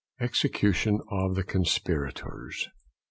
[0.25, 2.67] _EXECUTION OF THE CONSPIRATORS.